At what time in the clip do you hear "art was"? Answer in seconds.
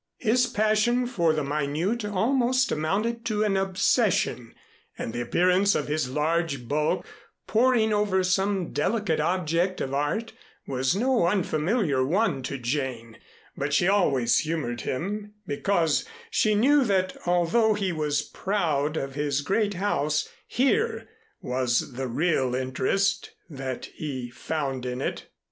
9.93-10.95